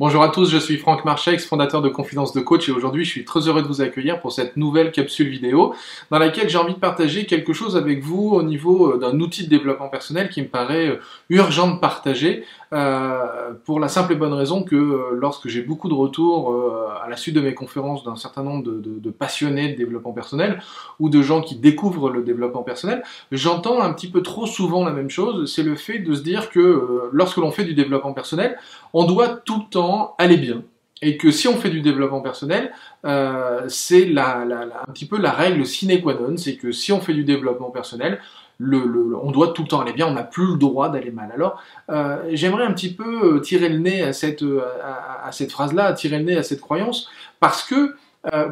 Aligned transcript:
Bonjour 0.00 0.24
à 0.24 0.28
tous, 0.28 0.50
je 0.50 0.58
suis 0.58 0.76
Franck 0.76 1.04
Marchex, 1.04 1.46
fondateur 1.46 1.80
de 1.80 1.88
Confidence 1.88 2.32
de 2.32 2.40
Coach 2.40 2.68
et 2.68 2.72
aujourd'hui 2.72 3.04
je 3.04 3.10
suis 3.10 3.24
très 3.24 3.46
heureux 3.46 3.62
de 3.62 3.68
vous 3.68 3.80
accueillir 3.80 4.20
pour 4.20 4.32
cette 4.32 4.56
nouvelle 4.56 4.90
capsule 4.90 5.28
vidéo 5.28 5.72
dans 6.10 6.18
laquelle 6.18 6.48
j'ai 6.48 6.58
envie 6.58 6.74
de 6.74 6.80
partager 6.80 7.26
quelque 7.26 7.52
chose 7.52 7.76
avec 7.76 8.02
vous 8.02 8.30
au 8.30 8.42
niveau 8.42 8.94
euh, 8.94 8.98
d'un 8.98 9.20
outil 9.20 9.44
de 9.44 9.48
développement 9.48 9.88
personnel 9.88 10.30
qui 10.30 10.42
me 10.42 10.48
paraît 10.48 10.88
euh, 10.88 11.00
urgent 11.28 11.76
de 11.76 11.78
partager 11.78 12.44
euh, 12.74 13.52
pour 13.64 13.80
la 13.80 13.88
simple 13.88 14.12
et 14.12 14.16
bonne 14.16 14.32
raison 14.32 14.62
que 14.62 15.14
lorsque 15.14 15.48
j'ai 15.48 15.62
beaucoup 15.62 15.88
de 15.88 15.94
retours 15.94 16.54
à 17.02 17.08
la 17.08 17.16
suite 17.16 17.34
de 17.34 17.40
mes 17.40 17.54
conférences 17.54 18.04
d'un 18.04 18.16
certain 18.16 18.42
nombre 18.42 18.64
de, 18.64 19.10
passionnés 19.10 19.72
de 19.72 19.76
développement 19.76 20.12
personnel 20.12 20.60
ou 21.00 21.08
de 21.08 21.22
gens 21.22 21.40
qui 21.40 21.56
découvrent 21.56 22.10
le 22.10 22.22
développement 22.22 22.62
personnel, 22.62 23.02
j'entends 23.32 23.80
un 23.80 23.92
petit 23.92 24.10
peu 24.10 24.22
trop 24.22 24.46
souvent 24.46 24.84
la 24.84 24.92
même 24.92 25.10
chose, 25.10 25.52
c'est 25.52 25.62
le 25.62 25.76
fait 25.76 26.00
de 26.00 26.14
se 26.14 26.22
dire 26.22 26.50
que 26.50 27.08
lorsque 27.12 27.36
l'on 27.38 27.50
fait 27.50 27.64
du 27.64 27.74
développement 27.74 28.12
personnel, 28.12 28.58
on 28.92 29.04
doit 29.04 29.28
tout 29.28 29.58
le 29.58 29.70
temps 29.70 30.14
aller 30.18 30.36
bien. 30.36 30.62
Et 31.02 31.18
que 31.18 31.30
si 31.30 31.48
on 31.48 31.56
fait 31.56 31.68
du 31.68 31.82
développement 31.82 32.20
personnel, 32.20 32.72
euh, 33.04 33.62
c'est 33.68 34.16
un 34.16 34.92
petit 34.92 35.06
peu 35.06 35.18
la 35.18 35.32
règle 35.32 35.66
sine 35.66 36.00
qua 36.00 36.14
non, 36.14 36.36
c'est 36.38 36.56
que 36.56 36.72
si 36.72 36.92
on 36.92 37.00
fait 37.00 37.12
du 37.12 37.24
développement 37.24 37.70
personnel, 37.70 38.20
on 38.60 39.30
doit 39.30 39.52
tout 39.52 39.62
le 39.62 39.68
temps 39.68 39.80
aller 39.80 39.92
bien, 39.92 40.06
on 40.06 40.12
n'a 40.12 40.22
plus 40.22 40.52
le 40.52 40.56
droit 40.56 40.88
d'aller 40.88 41.10
mal. 41.10 41.30
Alors, 41.32 41.62
euh, 41.90 42.18
j'aimerais 42.32 42.64
un 42.64 42.72
petit 42.72 42.92
peu 42.92 43.36
euh, 43.36 43.40
tirer 43.40 43.68
le 43.68 43.78
nez 43.78 44.02
à 44.02 44.12
cette, 44.12 44.44
à, 44.82 45.32
cette 45.32 45.52
phrase-là, 45.52 45.92
tirer 45.92 46.18
le 46.18 46.24
nez 46.24 46.36
à 46.36 46.42
cette 46.42 46.60
croyance, 46.60 47.08
parce 47.40 47.62
que 47.62 47.96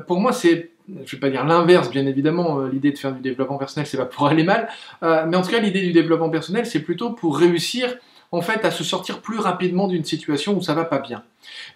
pour 0.06 0.20
moi, 0.20 0.32
c'est 0.32 0.70
je 1.06 1.16
vais 1.16 1.20
pas 1.20 1.30
dire 1.30 1.46
l'inverse, 1.46 1.88
bien 1.88 2.06
évidemment, 2.06 2.60
l'idée 2.62 2.90
de 2.90 2.98
faire 2.98 3.12
du 3.12 3.20
développement 3.20 3.56
personnel, 3.56 3.86
c'est 3.86 3.96
pas 3.96 4.04
pour 4.04 4.26
aller 4.26 4.42
mal, 4.42 4.68
mais 5.00 5.36
en 5.36 5.40
tout 5.40 5.50
cas, 5.50 5.60
l'idée 5.60 5.80
du 5.80 5.92
développement 5.92 6.28
personnel, 6.28 6.66
c'est 6.66 6.80
plutôt 6.80 7.10
pour 7.10 7.38
réussir 7.38 7.94
en 8.32 8.40
fait 8.42 8.64
à 8.64 8.70
se 8.70 8.82
sortir 8.82 9.20
plus 9.20 9.38
rapidement 9.38 9.86
d'une 9.86 10.04
situation 10.04 10.56
où 10.56 10.60
ça 10.60 10.74
va 10.74 10.84
pas 10.84 10.98
bien. 10.98 11.22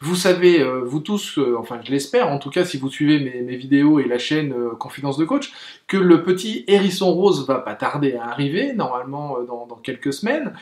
Vous 0.01 0.15
savez, 0.15 0.61
euh, 0.61 0.83
vous 0.84 1.01
tous, 1.01 1.38
euh, 1.38 1.56
enfin 1.59 1.80
je 1.83 1.91
l'espère, 1.91 2.29
en 2.29 2.38
tout 2.38 2.51
cas 2.51 2.65
si 2.65 2.79
vous 2.79 2.91
suivez 2.91 3.18
mes, 3.18 3.57
vidéos 3.57 3.99
et 3.99 4.04
la 4.04 4.18
chaîne 4.18 4.52
euh, 4.52 4.74
Confidence 4.74 5.16
de 5.16 5.24
Coach, 5.24 5.52
que 5.87 5.96
le 5.96 6.23
petit 6.23 6.65
hérisson 6.68 7.13
rose 7.13 7.46
va 7.46 7.59
pas 7.59 7.74
tarder 7.74 8.15
à 8.16 8.29
arriver, 8.29 8.73
normalement 8.74 9.38
dans, 9.46 9.66
quelques 9.82 10.13
semaines. 10.13 10.52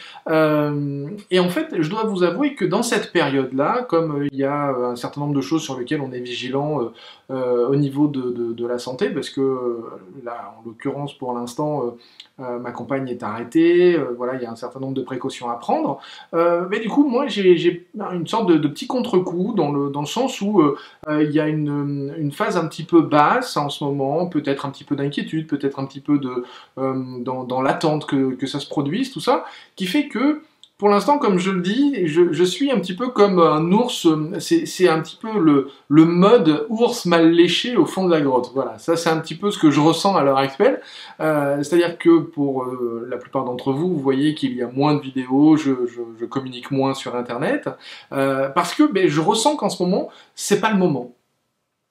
et 1.31 1.39
en 1.39 1.49
fait, 1.49 1.75
je 1.79 1.89
dois 1.89 2.05
vous 2.05 2.25
avouer 2.25 2.55
que 2.55 2.65
dans 2.65 2.83
cette 2.83 3.13
période-là, 3.13 3.87
comme 3.89 4.27
il 4.31 4.37
y 4.37 4.45
a 4.45 4.69
un 4.69 4.97
certain 4.97 5.23
nombre 5.23 5.35
de 5.35 5.41
choses 5.41 5.63
sur 5.63 5.79
lesquelles 5.79 6.03
on 6.03 6.13
est 6.13 6.21
vigilant 6.21 6.91
au 7.31 7.77
niveau 7.77 8.07
de, 8.07 8.67
la 8.67 8.79
santé, 8.79 9.09
parce 9.11 9.31
que 9.31 9.81
là, 10.25 10.55
en 10.59 10.69
l'occurrence 10.69 11.17
pour 11.17 11.33
l'instant, 11.33 11.97
ma 12.39 12.73
compagne 12.73 13.09
est 13.09 13.23
arrêtée, 13.23 13.99
voilà, 14.17 14.35
il 14.35 14.43
y 14.43 14.47
a 14.47 14.51
un 14.51 14.57
certain 14.57 14.81
nombre 14.81 14.95
de 14.95 15.03
précautions 15.03 15.49
à 15.49 15.55
prendre. 15.55 16.01
mais 16.33 16.81
du 16.81 16.89
coup, 16.89 17.09
moi 17.09 17.29
j'ai 17.29 17.87
une 17.99 18.27
sorte 18.27 18.49
de, 18.49 18.57
de 18.57 18.69
petit 18.69 18.87
contre-coup 18.95 19.55
dans 19.57 19.73
le, 19.73 19.91
dans 19.91 20.01
le 20.01 20.07
sens 20.07 20.41
où 20.41 20.61
euh, 20.61 20.77
euh, 21.09 21.25
il 21.25 21.33
y 21.33 21.41
a 21.41 21.49
une, 21.49 22.31
phase 22.33 22.57
un 22.57 22.67
petit 22.67 22.85
peu 22.85 23.03
basse 23.03 23.57
en 23.57 23.69
ce 23.69 23.83
moment, 23.83 24.27
peut-être 24.27 24.67
un 24.67 24.71
petit 24.71 24.85
peu 24.85 24.95
d'inquiétude, 24.95 25.47
peut-être 25.49 25.79
un 25.81 25.87
petit 25.87 26.01
peu 26.01 26.19
de, 26.19 26.45
euh, 26.79 27.19
dans, 27.21 27.63
l'attente 27.63 28.07
que 28.07 28.47
ça 28.47 28.61
se 28.61 28.69
produise, 28.69 29.13
tout 29.13 29.21
ça, 29.21 29.45
qui 29.77 29.87
fait 29.87 30.07
que 30.09 30.43
pour 30.85 30.91
l'instant, 30.91 31.17
comme 31.17 31.39
je 31.39 31.51
le 31.51 31.63
dis, 31.63 32.07
je, 32.07 32.45
suis 32.45 32.71
un 32.71 32.79
petit 32.79 32.95
peu 32.95 33.09
comme 33.09 33.39
un 33.39 33.73
ours. 33.73 34.07
C'est 34.39 34.87
un 34.87 35.01
petit 35.01 35.17
peu 35.17 35.39
le, 35.39 35.71
le, 35.89 36.05
mode 36.05 36.67
ours 36.69 37.07
mal 37.07 37.31
léché 37.31 37.75
au 37.75 37.87
fond 37.87 38.05
de 38.05 38.11
la 38.11 38.21
grotte. 38.21 38.51
Voilà, 38.53 38.77
ça 38.77 38.95
c'est 38.95 39.09
un 39.09 39.17
petit 39.17 39.35
peu 39.35 39.51
ce 39.51 39.59
que 39.59 39.71
je 39.71 39.81
ressens 39.81 40.15
à 40.15 40.23
l'heure 40.23 40.37
actuelle. 40.37 40.83
Euh, 41.21 41.63
c'est-à-dire 41.63 41.97
que 41.97 42.19
pour 42.19 42.65
euh, 42.65 43.07
la 43.09 43.17
plupart 43.17 43.47
d'entre 43.47 43.73
vous, 43.73 43.89
vous 43.89 43.99
voyez 43.99 44.35
qu'il 44.35 44.55
y 44.57 44.61
a 44.61 44.69
moins 44.69 44.93
de 44.93 45.01
vidéos, 45.01 45.57
je, 45.57 45.71
je, 45.87 46.27
communique 46.27 46.71
moins 46.71 46.93
sur 46.93 47.17
Internet, 47.17 47.71
euh, 48.13 48.51
parce 48.51 48.75
que 48.75 48.83
ben, 48.83 49.09
je 49.09 49.23
ressens 49.23 49.57
qu'en 49.57 49.71
ce 49.71 49.83
moment, 49.83 50.11
c'est 50.35 50.61
pas 50.61 50.71
le 50.71 50.77
moment 50.77 51.14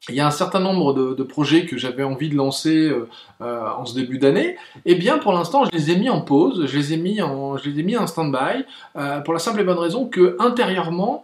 il 0.10 0.16
y 0.16 0.20
a 0.20 0.28
un 0.28 0.32
certain 0.32 0.60
nombre 0.60 0.94
de, 0.94 1.24
projets 1.24 1.66
que 1.66 1.78
j'avais 1.78 2.04
envie 2.04 2.30
de 2.30 2.36
lancer 2.36 2.90
euh, 2.90 3.08
euh, 3.42 3.70
en 3.78 3.86
ce 3.86 3.96
début 3.96 4.18
d'année. 4.18 4.58
Eh 4.86 4.96
bien, 4.96 5.18
pour 5.18 5.32
l'instant, 5.32 5.64
je 5.66 5.72
les 5.72 5.92
ai 5.92 5.96
mis 5.96 6.10
en 6.10 6.20
pause, 6.20 6.66
je 6.68 6.78
les 6.78 6.94
ai 6.94 6.98
mis 6.98 7.22
en, 7.22 7.58
je 7.58 7.70
les 7.70 7.80
ai 7.80 7.84
mis 7.84 7.96
en 7.96 8.06
stand-by, 8.06 8.66
euh, 8.98 9.22
pour 9.22 9.34
la 9.34 9.40
simple 9.40 9.62
et 9.62 9.64
bonne 9.64 9.80
raison 9.80 10.06
que 10.06 10.36
intérieurement, 10.40 11.24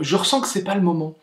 je 0.00 0.16
ressens 0.16 0.40
que 0.40 0.48
c'est 0.48 0.64
pas 0.64 0.74
le 0.74 0.80
moment. 0.80 1.14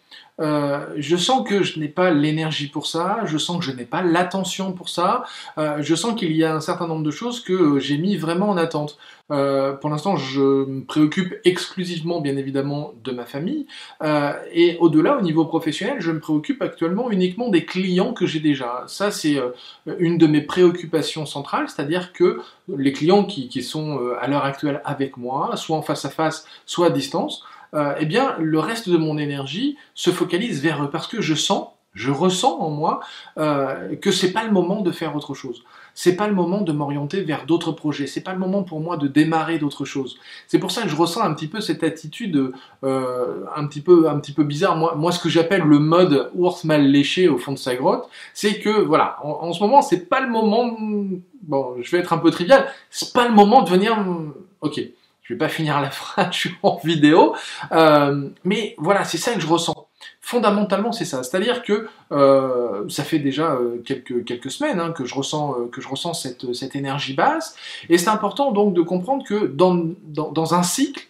Euh, 0.41 0.88
je 0.97 1.16
sens 1.16 1.47
que 1.47 1.63
je 1.63 1.79
n'ai 1.79 1.88
pas 1.88 2.11
l'énergie 2.11 2.67
pour 2.67 2.88
ça, 2.88 3.19
je 3.25 3.38
sens 3.38 3.59
que 3.59 3.66
je 3.66 3.71
n'ai 3.71 3.85
pas 3.85 4.01
l'attention 4.01 4.73
pour 4.73 4.89
ça, 4.89 5.25
euh, 5.57 5.77
je 5.81 5.94
sens 5.94 6.16
qu'il 6.16 6.35
y 6.35 6.44
a 6.44 6.55
un 6.55 6.59
certain 6.59 6.88
nombre 6.88 7.03
de 7.03 7.11
choses 7.11 7.39
que 7.39 7.79
j'ai 7.79 7.97
mis 7.97 8.17
vraiment 8.17 8.49
en 8.49 8.57
attente. 8.57 8.97
Euh, 9.31 9.73
pour 9.73 9.89
l'instant, 9.89 10.17
je 10.17 10.41
me 10.41 10.83
préoccupe 10.83 11.35
exclusivement, 11.45 12.19
bien 12.19 12.35
évidemment, 12.35 12.93
de 13.03 13.11
ma 13.11 13.25
famille, 13.25 13.67
et 14.53 14.77
au-delà, 14.79 15.17
au 15.17 15.22
niveau 15.22 15.45
professionnel, 15.45 15.97
je 15.99 16.11
me 16.11 16.19
préoccupe 16.19 16.61
actuellement 16.61 17.09
uniquement 17.09 17.49
des 17.49 17.66
clients 17.66 18.13
que 18.13 18.25
j'ai 18.25 18.39
déjà. 18.39 18.83
Ça, 18.88 19.11
c'est 19.11 19.38
une 19.97 20.17
de 20.17 20.27
mes 20.27 20.41
préoccupations 20.41 21.25
centrales, 21.25 21.69
c'est-à-dire 21.69 22.11
que 22.11 22.41
les 22.67 22.91
clients 22.91 23.23
qui, 23.23 23.47
qui 23.47 23.63
sont 23.63 23.99
à 24.19 24.27
l'heure 24.27 24.45
actuelle 24.45 24.81
avec 24.83 25.17
moi, 25.17 25.55
soit 25.55 25.77
en 25.77 25.81
face 25.81 26.05
à 26.05 26.09
face, 26.09 26.45
soit 26.66 26.88
à 26.88 26.89
distance, 26.89 27.43
euh, 27.73 27.95
eh 28.00 28.06
bien, 28.06 28.35
le 28.39 28.59
reste 28.59 28.89
de 28.89 28.97
mon 28.97 29.17
énergie 29.17 29.78
se 29.95 30.11
focalise 30.11 30.61
vers 30.61 30.84
eux 30.84 30.89
parce 30.89 31.07
que 31.07 31.22
je 31.22 31.34
sens, 31.34 31.69
je 31.94 32.11
ressens 32.11 32.59
en 32.59 32.69
moi 32.69 33.01
euh, 33.38 33.95
que 33.95 34.11
c'est 34.11 34.31
pas 34.31 34.44
le 34.44 34.51
moment 34.51 34.81
de 34.81 34.91
faire 34.91 35.16
autre 35.16 35.34
chose. 35.34 35.63
C'est 35.95 36.16
pas 36.16 36.28
le 36.28 36.34
moment 36.34 36.61
de 36.61 36.72
m'orienter 36.72 37.22
vers 37.22 37.45
d'autres 37.45 37.72
projets. 37.72 38.07
C'est 38.07 38.22
pas 38.23 38.34
le 38.34 38.39
moment 38.39 38.63
pour 38.63 38.79
moi 38.79 38.97
de 38.97 39.07
démarrer 39.07 39.59
d'autres 39.59 39.85
choses. 39.85 40.17
C'est 40.47 40.57
pour 40.57 40.72
ça 40.72 40.81
que 40.81 40.89
je 40.89 40.95
ressens 40.95 41.22
un 41.22 41.34
petit 41.35 41.47
peu 41.47 41.61
cette 41.61 41.84
attitude 41.84 42.51
euh, 42.84 43.45
un 43.56 43.67
petit 43.67 43.81
peu 43.81 44.09
un 44.09 44.19
petit 44.19 44.34
peu 44.34 44.44
bizarre. 44.44 44.75
Moi, 44.75 44.95
moi, 44.95 45.11
ce 45.11 45.19
que 45.19 45.29
j'appelle 45.29 45.61
le 45.61 45.78
mode 45.78 46.31
ours 46.34 46.63
mal 46.63 46.88
léché 46.88 47.28
au 47.28 47.38
fond 47.38 47.51
de 47.51 47.59
sa 47.59 47.75
grotte, 47.75 48.09
c'est 48.34 48.59
que 48.59 48.81
voilà, 48.81 49.17
en, 49.23 49.29
en 49.29 49.53
ce 49.53 49.61
moment, 49.61 49.84
c'est 49.84 50.09
pas 50.09 50.19
le 50.19 50.29
moment. 50.29 50.75
Bon, 51.44 51.75
je 51.81 51.91
vais 51.91 52.00
être 52.00 52.13
un 52.13 52.17
peu 52.17 52.31
trivial. 52.31 52.66
C'est 52.90 53.13
pas 53.13 53.28
le 53.28 53.34
moment 53.35 53.61
de 53.61 53.69
venir. 53.69 54.03
Ok 54.61 54.81
je 55.23 55.34
vais 55.34 55.38
pas 55.38 55.50
finir 55.50 55.81
la 55.81 55.89
phrase, 55.91 56.28
je 56.31 56.38
suis 56.38 56.56
en 56.61 56.79
vidéo. 56.84 57.35
Euh, 57.72 58.29
mais 58.44 58.75
voilà, 58.78 59.03
c'est 59.03 59.17
ça 59.17 59.34
que 59.34 59.39
je 59.39 59.47
ressens. 59.47 59.88
Fondamentalement, 60.22 60.91
c'est 60.91 61.06
ça. 61.06 61.23
C'est-à-dire 61.23 61.63
que 61.63 61.88
euh, 62.11 62.88
ça 62.89 63.03
fait 63.03 63.19
déjà 63.19 63.53
euh, 63.53 63.81
quelques, 63.85 64.23
quelques 64.25 64.51
semaines 64.51 64.79
hein, 64.79 64.91
que 64.91 65.06
je 65.06 65.16
ressens, 65.16 65.56
que 65.72 65.81
je 65.81 65.88
ressens 65.88 66.13
cette, 66.13 66.53
cette 66.53 66.75
énergie 66.75 67.13
basse. 67.13 67.56
Et 67.89 67.97
c'est 67.97 68.09
important 68.09 68.51
donc 68.51 68.73
de 68.73 68.81
comprendre 68.81 69.25
que 69.25 69.47
dans, 69.47 69.75
dans, 70.03 70.31
dans 70.31 70.53
un 70.53 70.63
cycle, 70.63 71.07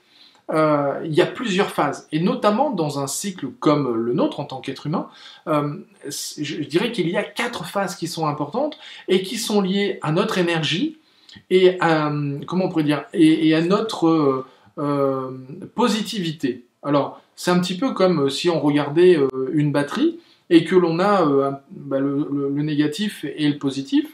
il 0.51 1.13
y 1.13 1.21
a 1.21 1.25
plusieurs 1.25 1.71
phases, 1.71 2.07
et 2.11 2.19
notamment 2.19 2.69
dans 2.69 2.99
un 2.99 3.07
cycle 3.07 3.47
comme 3.59 3.95
le 3.95 4.13
nôtre 4.13 4.39
en 4.39 4.45
tant 4.45 4.61
qu'être 4.61 4.85
humain, 4.85 5.07
je 5.47 6.63
dirais 6.65 6.91
qu'il 6.91 7.09
y 7.09 7.17
a 7.17 7.23
quatre 7.23 7.65
phases 7.65 7.95
qui 7.95 8.07
sont 8.07 8.27
importantes 8.27 8.77
et 9.07 9.23
qui 9.23 9.37
sont 9.37 9.61
liées 9.61 9.97
à 10.03 10.11
notre 10.11 10.37
énergie, 10.37 10.99
et 11.49 11.77
à, 11.79 12.11
comment 12.47 12.65
on 12.65 12.69
pourrait 12.69 12.83
dire, 12.83 13.05
et, 13.13 13.53
à 13.53 13.61
notre 13.61 14.07
euh, 14.07 14.45
euh, 14.77 15.31
positivité. 15.75 16.65
Alors, 16.81 17.21
c'est 17.35 17.51
un 17.51 17.59
petit 17.59 17.77
peu 17.77 17.93
comme 17.93 18.29
si 18.29 18.49
on 18.49 18.59
regardait 18.59 19.17
euh, 19.17 19.27
une 19.53 19.71
batterie 19.71 20.19
et 20.49 20.63
que 20.65 20.75
l'on 20.75 20.99
a 20.99 21.61
bah, 21.71 21.99
le, 21.99 22.49
négatif 22.61 23.25
et 23.25 23.47
le 23.47 23.57
positif. 23.57 24.05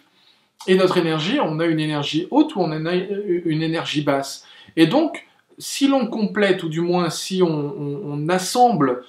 Et 0.68 0.76
notre 0.76 0.98
énergie, 0.98 1.40
on 1.42 1.60
a 1.60 1.66
une 1.66 1.80
énergie 1.80 2.28
haute 2.32 2.56
ou 2.56 2.62
on 2.62 2.72
a 2.72 2.94
une 2.94 3.62
énergie 3.62 4.02
basse. 4.02 4.46
Et 4.76 4.88
donc, 4.88 5.26
si 5.58 5.88
l'on 5.88 6.08
complète, 6.08 6.64
ou 6.64 6.70
du 6.70 6.82
moins 6.82 7.10
si 7.10 7.42
on, 7.42 8.30
assemble 8.30 9.04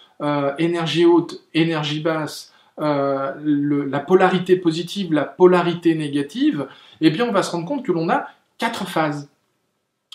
énergie 0.58 1.04
haute, 1.04 1.42
énergie 1.54 2.00
basse, 2.00 2.52
la 2.78 4.00
polarité 4.06 4.56
positive, 4.56 5.12
la 5.12 5.24
polarité 5.24 5.94
négative, 5.94 6.66
eh 7.00 7.10
bien 7.10 7.26
on 7.26 7.32
va 7.32 7.42
se 7.42 7.50
rendre 7.50 7.66
compte 7.66 7.84
que 7.84 7.92
l'on 7.92 8.08
a 8.08 8.26
quatre 8.58 8.86
phases. 8.86 9.28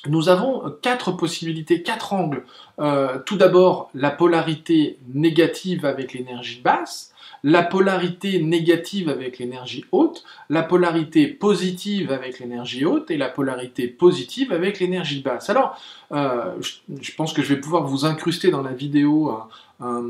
Nous 0.07 0.29
avons 0.29 0.72
quatre 0.81 1.12
possibilités, 1.12 1.81
quatre 1.81 2.13
angles. 2.13 2.44
Euh, 2.79 3.18
tout 3.25 3.38
d'abord, 3.38 3.90
la 3.96 4.12
polarité 4.12 5.00
négative 5.13 5.86
avec 5.86 6.13
l'énergie 6.13 6.62
basse, 6.62 7.12
la 7.44 7.63
polarité 7.63 8.42
négative 8.42 9.10
avec 9.10 9.39
l'énergie 9.39 9.86
haute, 9.92 10.24
la 10.50 10.63
polarité 10.63 11.27
positive 11.27 12.12
avec 12.12 12.39
l'énergie 12.39 12.86
haute 12.86 13.10
et 13.10 13.18
la 13.18 13.30
polarité 13.30 13.88
positive 13.88 14.51
avec 14.51 14.80
l'énergie 14.80 15.21
basse. 15.21 15.50
Alors, 15.50 15.80
euh, 16.12 16.54
je, 16.62 17.12
pense 17.15 17.33
que 17.33 17.42
je 17.42 17.54
vais 17.54 17.60
pouvoir 17.60 17.86
vous 17.86 18.06
incruster 18.06 18.51
dans 18.51 18.62
la 18.62 18.74
vidéo 18.74 19.31
un, 19.80 20.04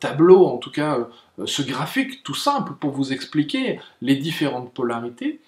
tableau, 0.00 0.46
en 0.46 0.58
tout 0.58 0.70
cas 0.70 0.98
euh, 1.38 1.46
ce 1.46 1.62
graphique 1.62 2.22
tout 2.22 2.34
simple 2.34 2.72
pour 2.78 2.90
vous 2.90 3.12
expliquer 3.12 3.80
les 4.00 4.16
différentes 4.16 4.72
polarités. 4.72 5.40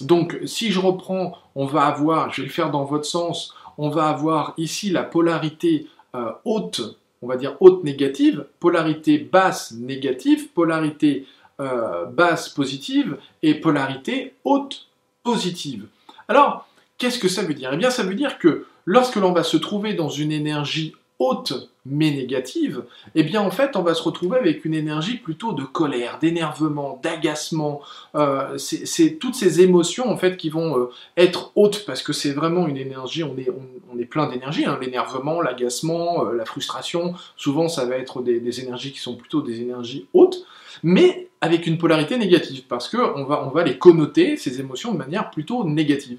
Donc 0.00 0.38
si 0.44 0.70
je 0.70 0.80
reprends, 0.80 1.38
on 1.54 1.66
va 1.66 1.86
avoir, 1.86 2.32
je 2.32 2.42
vais 2.42 2.48
le 2.48 2.52
faire 2.52 2.70
dans 2.70 2.84
votre 2.84 3.04
sens, 3.04 3.54
on 3.78 3.90
va 3.90 4.08
avoir 4.08 4.54
ici 4.56 4.90
la 4.90 5.02
polarité 5.02 5.86
euh, 6.14 6.30
haute, 6.44 6.98
on 7.22 7.26
va 7.26 7.36
dire 7.36 7.56
haute 7.60 7.84
négative, 7.84 8.46
polarité 8.60 9.18
basse 9.18 9.72
négative, 9.72 10.48
polarité 10.52 11.26
euh, 11.60 12.04
basse 12.06 12.48
positive 12.48 13.18
et 13.42 13.54
polarité 13.54 14.34
haute 14.44 14.88
positive. 15.24 15.86
Alors, 16.28 16.68
qu'est-ce 16.98 17.18
que 17.18 17.28
ça 17.28 17.42
veut 17.42 17.54
dire? 17.54 17.70
Eh 17.72 17.76
bien, 17.76 17.90
ça 17.90 18.02
veut 18.02 18.14
dire 18.14 18.38
que 18.38 18.66
lorsque 18.84 19.16
l'on 19.16 19.32
va 19.32 19.42
se 19.42 19.56
trouver 19.56 19.94
dans 19.94 20.08
une 20.08 20.32
énergie 20.32 20.94
haute 21.18 21.70
mais 21.90 22.10
négative, 22.10 22.84
eh 23.14 23.22
bien 23.22 23.40
en 23.40 23.50
fait 23.50 23.74
on 23.74 23.82
va 23.82 23.94
se 23.94 24.02
retrouver 24.02 24.38
avec 24.38 24.64
une 24.64 24.74
énergie 24.74 25.16
plutôt 25.16 25.52
de 25.52 25.62
colère, 25.62 26.18
d'énervement, 26.20 27.00
d'agacement. 27.02 27.80
Euh, 28.14 28.58
c'est 28.58 29.18
toutes 29.18 29.34
ces 29.34 29.62
émotions 29.62 30.10
en 30.10 30.16
fait 30.16 30.36
qui 30.36 30.50
vont 30.50 30.78
euh, 30.78 30.90
être 31.16 31.52
hautes 31.56 31.84
parce 31.86 32.02
que 32.02 32.12
c'est 32.12 32.32
vraiment 32.32 32.68
une 32.68 32.76
énergie, 32.76 33.24
on 33.24 33.36
est, 33.38 34.04
plein 34.04 34.28
d'énergie, 34.28 34.64
hein, 34.64 34.78
l'énervement, 34.80 35.40
l'agacement, 35.40 36.26
euh, 36.26 36.34
la 36.34 36.44
frustration, 36.44 37.14
souvent 37.36 37.68
ça 37.68 37.84
va 37.86 37.96
être 37.96 38.22
des, 38.22 38.38
des, 38.38 38.60
énergies 38.60 38.92
qui 38.92 39.00
sont 39.00 39.16
plutôt 39.16 39.42
des 39.42 39.60
énergies 39.60 40.06
hautes, 40.12 40.44
mais 40.82 41.28
avec 41.40 41.66
une 41.66 41.78
polarité 41.78 42.16
négative 42.16 42.62
parce 42.68 42.88
que 42.88 42.96
on 42.96 43.24
va, 43.24 43.44
on 43.44 43.50
va 43.50 43.64
les 43.64 43.78
connoter, 43.78 44.36
ces 44.36 44.60
émotions, 44.60 44.92
de 44.92 44.98
manière 44.98 45.30
plutôt 45.30 45.64
négative. 45.64 46.18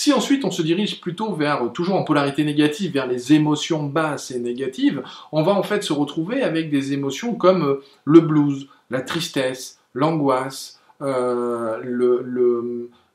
Si 0.00 0.14
ensuite 0.14 0.46
on 0.46 0.50
se 0.50 0.62
dirige 0.62 0.98
plutôt 1.02 1.34
vers, 1.34 1.70
toujours 1.74 1.96
en 1.96 2.04
polarité 2.04 2.42
négative, 2.42 2.92
vers 2.92 3.06
les 3.06 3.34
émotions 3.34 3.84
basses 3.84 4.30
et 4.30 4.38
négatives, 4.38 5.02
on 5.30 5.42
va 5.42 5.52
en 5.52 5.62
fait 5.62 5.82
se 5.82 5.92
retrouver 5.92 6.42
avec 6.42 6.70
des 6.70 6.94
émotions 6.94 7.34
comme 7.34 7.62
euh, 7.62 7.84
le 8.06 8.20
blues, 8.20 8.68
la 8.88 9.02
tristesse, 9.02 9.78
l'angoisse, 9.92 10.80
euh, 11.02 11.76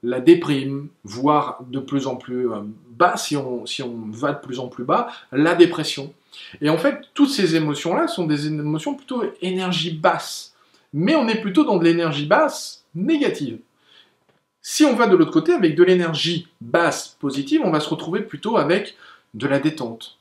la 0.04 0.20
déprime, 0.20 0.90
voire 1.04 1.64
de 1.72 1.80
plus 1.80 2.06
en 2.06 2.18
plus 2.18 2.52
euh, 2.52 2.60
bas, 2.92 3.18
si 3.18 3.36
on, 3.36 3.66
si 3.66 3.82
on 3.82 4.04
va 4.12 4.34
de 4.34 4.40
plus 4.46 4.60
en 4.60 4.68
plus 4.68 4.84
bas, 4.84 5.08
la 5.32 5.56
dépression. 5.56 6.14
Et 6.62 6.70
en 6.70 6.78
fait, 6.78 7.00
toutes 7.16 7.32
ces 7.32 7.56
émotions-là 7.56 8.08
sont 8.08 8.28
des 8.28 8.46
émotions 8.46 8.94
plutôt 8.94 9.24
énergie 9.42 9.98
basse. 9.98 10.54
Mais 10.94 11.16
on 11.16 11.28
est 11.28 11.42
plutôt 11.42 11.64
dans 11.64 11.78
de 11.78 11.84
l'énergie 11.84 12.28
basse 12.28 12.86
négative. 12.94 13.58
Si 14.68 14.84
on 14.84 14.96
va 14.96 15.06
de 15.06 15.16
l'autre 15.16 15.30
côté 15.30 15.54
avec 15.54 15.76
de 15.76 15.84
l'énergie 15.84 16.48
basse 16.60 17.18
positive, 17.20 17.62
on 17.64 17.70
va 17.70 17.80
se 17.80 17.88
retrouver 17.88 18.22
plutôt 18.22 18.58
avec 18.58 18.96
de 19.36 19.46
la 19.46 19.60
détente, 19.60 20.18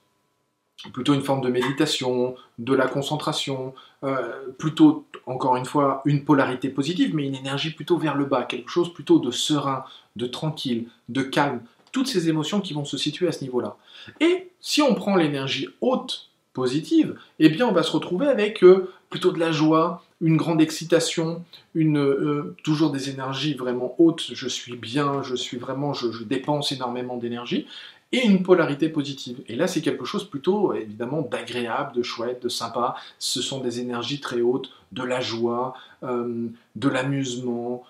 plutôt 0.93 1.15
une 1.15 1.23
forme 1.23 1.41
de 1.41 1.49
méditation, 1.49 2.35
de 2.59 2.75
la 2.75 2.87
concentration, 2.87 3.73
euh, 4.03 4.53
plutôt, 4.59 5.07
encore 5.25 5.57
une 5.57 5.65
fois, 5.65 6.03
une 6.05 6.27
polarité 6.27 6.69
positive, 6.69 7.15
mais 7.15 7.25
une 7.25 7.37
énergie 7.37 7.71
plutôt 7.71 7.97
vers 7.97 8.17
le 8.17 8.27
bas, 8.27 8.43
quelque 8.43 8.69
chose 8.69 8.93
plutôt 8.93 9.19
de 9.19 9.31
serein, 9.31 9.87
de 10.15 10.27
tranquille, 10.27 10.89
de 11.09 11.23
calme, 11.23 11.63
toutes 11.91 12.09
ces 12.09 12.29
émotions 12.29 12.61
qui 12.61 12.75
vont 12.75 12.85
se 12.85 12.99
situer 12.99 13.27
à 13.27 13.33
ce 13.33 13.45
niveau-là. 13.45 13.79
Et 14.21 14.51
si 14.61 14.83
on 14.83 14.95
prend 14.95 15.17
l'énergie 15.17 15.71
haute 15.81 16.29
positive, 16.53 17.19
eh 17.39 17.49
bien 17.49 17.67
on 17.67 17.73
va 17.73 17.83
se 17.83 17.93
retrouver 17.93 18.27
avec 18.27 18.63
euh, 18.63 18.93
plutôt 19.09 19.33
de 19.33 19.41
la 19.41 19.53
joie, 19.53 20.05
une 20.25 20.39
grande 20.39 20.63
excitation, 20.63 21.45
une, 21.75 21.99
euh, 21.99 22.57
toujours 22.65 22.91
des 22.91 23.11
énergies 23.11 23.53
vraiment 23.53 23.95
hautes, 23.99 24.31
je 24.33 24.49
suis 24.49 24.75
bien, 24.75 25.23
je 25.23 25.35
suis 25.35 25.59
vraiment, 25.59 25.93
je, 25.93 26.25
dépense 26.25 26.73
énormément 26.73 27.19
d'énergie, 27.19 27.67
et 28.11 28.25
une 28.25 28.43
polarité 28.43 28.89
positive. 28.89 29.43
Et 29.49 29.55
là, 29.55 29.67
c'est 29.67 29.83
quelque 29.83 30.07
chose 30.07 30.25
plutôt, 30.25 30.73
évidemment, 30.73 31.21
d'agréable, 31.21 31.93
de 31.95 32.03
chouette, 32.03 32.43
de 32.43 32.49
sympa. 32.49 32.95
Ce 33.19 33.43
sont 33.43 33.61
des 33.61 33.81
énergies 33.81 34.21
très 34.21 34.41
hautes, 34.41 34.71
de 34.93 35.03
la 35.03 35.21
joie, 35.21 35.75
euh, 36.03 36.47
de 36.75 36.89
l'amusement. 36.89 37.85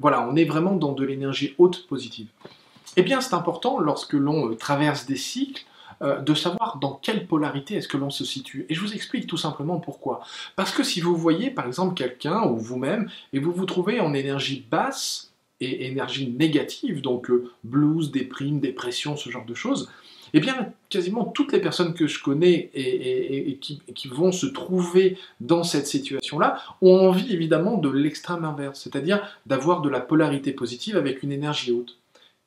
voilà, 0.00 0.26
on 0.28 0.34
est 0.34 0.44
vraiment 0.44 0.74
dans 0.74 0.92
de 0.92 1.04
l'énergie 1.04 1.54
haute 1.58 1.86
positive. 1.86 2.26
Eh 2.96 3.02
bien, 3.02 3.20
c'est 3.20 3.34
important 3.34 3.78
lorsque 3.78 4.14
l'on 4.14 4.56
traverse 4.56 5.06
des 5.06 5.16
cycles 5.16 5.64
euh, 6.02 6.20
de 6.20 6.32
savoir 6.32 6.78
dans 6.80 6.94
quelle 6.94 7.26
polarité 7.26 7.74
est-ce 7.74 7.88
que 7.88 7.98
l'on 7.98 8.08
se 8.08 8.24
situe. 8.24 8.64
Et 8.70 8.74
je 8.74 8.80
vous 8.80 8.94
explique 8.94 9.26
tout 9.26 9.36
simplement 9.36 9.80
pourquoi. 9.80 10.22
Parce 10.56 10.72
que 10.72 10.82
si 10.82 11.02
vous 11.02 11.14
voyez 11.14 11.50
par 11.50 11.66
exemple 11.66 11.92
quelqu'un 11.94 12.44
ou 12.44 12.56
vous-même 12.56 13.10
et 13.34 13.38
vous 13.38 13.52
vous 13.52 13.66
trouvez 13.66 14.00
en 14.00 14.14
énergie 14.14 14.64
basse 14.70 15.32
et 15.60 15.86
énergie 15.88 16.30
négative, 16.30 17.02
donc 17.02 17.30
euh, 17.30 17.50
blues, 17.64 18.10
déprime, 18.10 18.60
dépression, 18.60 19.16
ce 19.16 19.28
genre 19.28 19.44
de 19.44 19.52
choses, 19.52 19.90
eh 20.32 20.40
bien, 20.40 20.72
quasiment 20.88 21.24
toutes 21.24 21.52
les 21.52 21.60
personnes 21.60 21.92
que 21.92 22.06
je 22.06 22.22
connais 22.22 22.70
et, 22.72 23.58
qui, 23.60 23.82
qui, 23.94 24.08
vont 24.08 24.32
se 24.32 24.46
trouver 24.46 25.18
dans 25.40 25.64
cette 25.64 25.86
situation-là 25.86 26.62
ont 26.80 27.08
envie 27.08 27.32
évidemment 27.32 27.76
de 27.76 27.90
l'extrême 27.90 28.44
inverse, 28.44 28.80
c'est-à-dire 28.80 29.20
d'avoir 29.46 29.82
de 29.82 29.88
la 29.88 30.00
polarité 30.00 30.52
positive 30.52 30.96
avec 30.96 31.22
une 31.22 31.32
énergie 31.32 31.72
haute 31.72 31.99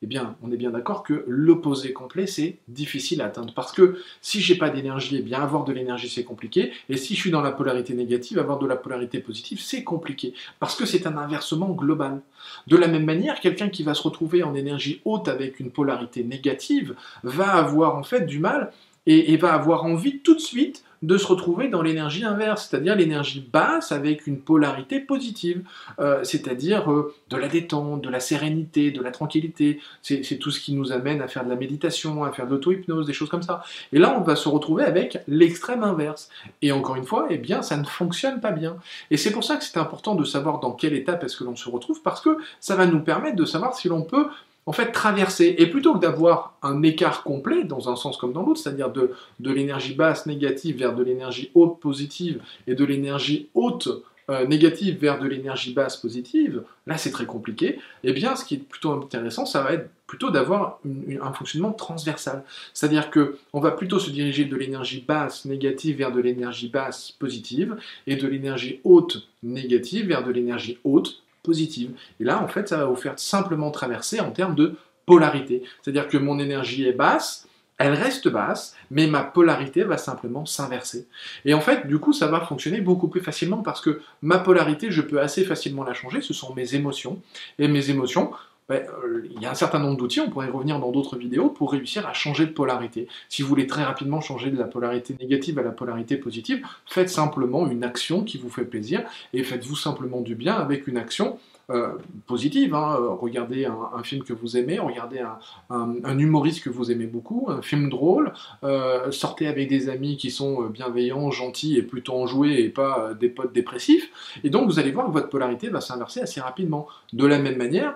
eh 0.04 0.06
bien, 0.06 0.36
on 0.42 0.52
est 0.52 0.58
bien 0.58 0.70
d'accord 0.70 1.02
que 1.02 1.24
l'opposé 1.26 1.94
complet, 1.94 2.26
c'est 2.26 2.58
difficile 2.68 3.22
à 3.22 3.24
atteindre. 3.24 3.54
Parce 3.54 3.72
que 3.72 3.98
si 4.20 4.42
j'ai 4.42 4.54
pas 4.54 4.68
d'énergie, 4.68 5.16
eh 5.18 5.22
bien, 5.22 5.40
avoir 5.40 5.64
de 5.64 5.72
l'énergie, 5.72 6.10
c'est 6.10 6.24
compliqué. 6.24 6.72
Et 6.90 6.98
si 6.98 7.14
je 7.14 7.20
suis 7.20 7.30
dans 7.30 7.40
la 7.40 7.52
polarité 7.52 7.94
négative, 7.94 8.38
avoir 8.38 8.58
de 8.58 8.66
la 8.66 8.76
polarité 8.76 9.18
positive, 9.20 9.62
c'est 9.62 9.82
compliqué. 9.82 10.34
Parce 10.60 10.76
que 10.76 10.84
c'est 10.84 11.06
un 11.06 11.16
inversement 11.16 11.70
global. 11.70 12.20
De 12.66 12.76
la 12.76 12.86
même 12.86 13.06
manière, 13.06 13.40
quelqu'un 13.40 13.70
qui 13.70 13.82
va 13.82 13.94
se 13.94 14.02
retrouver 14.02 14.42
en 14.42 14.54
énergie 14.54 15.00
haute 15.06 15.26
avec 15.26 15.58
une 15.58 15.70
polarité 15.70 16.22
négative 16.22 16.94
va 17.22 17.54
avoir 17.54 17.96
en 17.96 18.02
fait 18.02 18.26
du 18.26 18.40
mal 18.40 18.72
et, 19.06 19.36
va 19.36 19.52
avoir 19.52 19.84
envie 19.84 20.20
tout 20.20 20.34
de 20.34 20.40
suite 20.40 20.84
de 21.02 21.18
se 21.18 21.26
retrouver 21.26 21.68
dans 21.68 21.82
l'énergie 21.82 22.24
inverse, 22.24 22.68
c'est-à-dire 22.70 22.96
l'énergie 22.96 23.46
basse 23.52 23.92
avec 23.92 24.26
une 24.26 24.38
polarité 24.38 25.00
positive, 25.00 25.62
euh, 25.98 26.24
c'est-à-dire 26.24 26.90
euh, 26.90 27.14
de 27.28 27.36
la 27.36 27.48
détente, 27.48 28.00
de 28.00 28.08
la 28.08 28.20
sérénité, 28.20 28.90
de 28.90 29.02
la 29.02 29.10
tranquillité. 29.10 29.80
C'est 30.00 30.38
tout 30.38 30.50
ce 30.50 30.60
qui 30.60 30.72
nous 30.72 30.92
amène 30.92 31.20
à 31.20 31.28
faire 31.28 31.44
de 31.44 31.50
la 31.50 31.56
méditation, 31.56 32.24
à 32.24 32.32
faire 32.32 32.46
de 32.46 32.52
l'auto-hypnose, 32.52 33.06
des 33.06 33.12
choses 33.12 33.28
comme 33.28 33.42
ça. 33.42 33.62
Et 33.92 33.98
là, 33.98 34.16
on 34.18 34.22
va 34.22 34.34
se 34.34 34.48
retrouver 34.48 34.84
avec 34.84 35.18
l'extrême 35.28 35.82
inverse. 35.82 36.30
Et 36.62 36.72
encore 36.72 36.96
une 36.96 37.04
fois, 37.04 37.26
eh 37.28 37.36
bien, 37.36 37.60
ça 37.60 37.76
ne 37.76 37.84
fonctionne 37.84 38.40
pas 38.40 38.52
bien. 38.52 38.76
Et 39.10 39.18
c'est 39.18 39.30
pour 39.30 39.44
ça 39.44 39.56
que 39.56 39.64
c'est 39.64 39.76
important 39.76 40.14
de 40.14 40.24
savoir 40.24 40.60
dans 40.60 40.72
quelle 40.72 40.94
étape 40.94 41.22
est-ce 41.22 41.36
que 41.36 41.44
l'on 41.44 41.56
se 41.56 41.68
retrouve, 41.68 42.00
parce 42.00 42.22
que 42.22 42.38
ça 42.60 42.76
va 42.76 42.86
nous 42.86 43.00
permettre 43.00 43.36
de 43.36 43.44
savoir 43.44 43.74
si 43.74 43.88
l'on 43.88 44.02
peut 44.02 44.28
en 44.66 44.72
fait 44.72 44.92
traverser. 44.92 45.54
Et 45.58 45.66
plutôt 45.66 45.94
que 45.94 45.98
d'avoir 45.98 46.56
un 46.62 46.82
écart 46.82 47.22
complet 47.22 47.64
dans 47.64 47.90
un 47.90 47.96
sens 47.96 48.16
comme 48.16 48.32
dans 48.32 48.44
l'autre, 48.44 48.60
c'est-à-dire 48.60 48.90
de, 48.90 49.12
l'énergie 49.40 49.94
basse 49.94 50.26
négative 50.26 50.78
vers 50.78 50.94
de 50.94 51.02
l'énergie 51.02 51.50
haute 51.54 51.80
positive 51.80 52.40
et 52.66 52.74
de 52.74 52.84
l'énergie 52.84 53.48
haute 53.54 53.88
euh, 54.30 54.46
négative 54.46 54.98
vers 54.98 55.18
de 55.18 55.28
l'énergie 55.28 55.74
basse 55.74 55.98
positive, 55.98 56.62
là 56.86 56.96
c'est 56.96 57.10
très 57.10 57.26
compliqué, 57.26 57.78
eh 58.04 58.12
bien 58.14 58.36
ce 58.36 58.44
qui 58.46 58.54
est 58.54 58.58
plutôt 58.58 58.92
intéressant, 58.92 59.44
ça 59.44 59.62
va 59.62 59.74
être 59.74 59.90
plutôt 60.06 60.30
d'avoir 60.30 60.80
un 61.20 61.32
fonctionnement 61.34 61.72
transversal. 61.72 62.42
C'est-à-dire 62.72 63.10
que 63.10 63.36
on 63.52 63.60
va 63.60 63.70
plutôt 63.70 63.98
se 63.98 64.10
diriger 64.10 64.46
de 64.46 64.56
l'énergie 64.56 65.04
basse 65.06 65.44
négative 65.44 65.98
vers 65.98 66.10
de 66.12 66.20
l'énergie 66.20 66.68
basse 66.68 67.10
positive 67.10 67.76
et 68.06 68.16
de 68.16 68.26
l'énergie 68.26 68.80
haute 68.84 69.28
négative 69.42 70.06
vers 70.08 70.24
de 70.24 70.30
l'énergie 70.30 70.78
haute 70.84 71.22
positive. 71.44 71.92
Et 72.18 72.24
là, 72.24 72.42
en 72.42 72.48
fait, 72.48 72.68
ça 72.68 72.78
va 72.78 72.86
vous 72.86 72.96
faire 72.96 73.16
simplement 73.18 73.70
traverser 73.70 74.18
en 74.18 74.32
termes 74.32 74.56
de 74.56 74.74
polarité. 75.06 75.62
C'est-à-dire 75.82 76.08
que 76.08 76.18
mon 76.18 76.40
énergie 76.40 76.86
est 76.88 76.92
basse, 76.92 77.46
elle 77.78 77.94
reste 77.94 78.28
basse, 78.28 78.76
mais 78.90 79.06
ma 79.06 79.22
polarité 79.22 79.82
va 79.82 79.98
simplement 79.98 80.46
s'inverser. 80.46 81.08
Et 81.44 81.54
en 81.54 81.60
fait, 81.60 81.86
du 81.86 81.98
coup, 81.98 82.12
ça 82.12 82.28
va 82.28 82.40
fonctionner 82.40 82.80
beaucoup 82.80 83.08
plus 83.08 83.20
facilement 83.20 83.62
parce 83.62 83.80
que 83.80 84.00
ma 84.22 84.38
polarité, 84.38 84.90
je 84.90 85.02
peux 85.02 85.20
assez 85.20 85.44
facilement 85.44 85.84
la 85.84 85.94
changer, 85.94 86.20
ce 86.20 86.32
sont 86.32 86.54
mes 86.54 86.74
émotions. 86.74 87.20
Et 87.58 87.68
mes 87.68 87.90
émotions, 87.90 88.30
ben, 88.68 88.82
euh, 89.04 89.26
il 89.30 89.42
y 89.42 89.46
a 89.46 89.50
un 89.50 89.54
certain 89.54 89.78
nombre 89.78 89.98
d'outils, 89.98 90.20
on 90.20 90.30
pourrait 90.30 90.48
revenir 90.48 90.78
dans 90.78 90.90
d'autres 90.90 91.18
vidéos, 91.18 91.50
pour 91.50 91.72
réussir 91.72 92.06
à 92.06 92.14
changer 92.14 92.46
de 92.46 92.52
polarité. 92.52 93.08
Si 93.28 93.42
vous 93.42 93.48
voulez 93.48 93.66
très 93.66 93.84
rapidement 93.84 94.22
changer 94.22 94.50
de 94.50 94.56
la 94.56 94.64
polarité 94.64 95.14
négative 95.20 95.58
à 95.58 95.62
la 95.62 95.70
polarité 95.70 96.16
positive, 96.16 96.66
faites 96.86 97.10
simplement 97.10 97.66
une 97.66 97.84
action 97.84 98.24
qui 98.24 98.38
vous 98.38 98.48
fait 98.48 98.64
plaisir 98.64 99.02
et 99.34 99.42
faites-vous 99.42 99.76
simplement 99.76 100.22
du 100.22 100.34
bien 100.34 100.54
avec 100.54 100.86
une 100.86 100.96
action 100.96 101.38
euh, 101.70 101.92
positive. 102.26 102.74
Hein. 102.74 102.96
Regardez 103.20 103.66
un, 103.66 104.02
film 104.02 104.22
que 104.22 104.32
vous 104.32 104.56
aimez, 104.56 104.78
regardez 104.78 105.22
un, 105.70 106.18
humoriste 106.18 106.62
que 106.62 106.70
vous 106.70 106.90
aimez 106.90 107.06
beaucoup, 107.06 107.46
un 107.48 107.60
film 107.60 107.90
drôle, 107.90 108.32
euh, 108.64 109.10
sortez 109.10 109.46
avec 109.46 109.68
des 109.68 109.90
amis 109.90 110.16
qui 110.16 110.30
sont 110.30 110.62
bienveillants, 110.64 111.30
gentils 111.30 111.76
et 111.76 111.82
plutôt 111.82 112.14
enjoués 112.14 112.60
et 112.60 112.68
pas 112.70 113.12
des 113.18 113.28
potes 113.28 113.52
dépressifs. 113.52 114.10
Et 114.42 114.48
donc 114.50 114.66
vous 114.66 114.78
allez 114.78 114.90
voir 114.90 115.06
que 115.06 115.12
votre 115.12 115.28
polarité 115.28 115.68
va 115.68 115.82
s'inverser 115.82 116.20
assez 116.20 116.40
rapidement. 116.40 116.86
De 117.12 117.26
la 117.26 117.38
même 117.38 117.56
manière, 117.56 117.94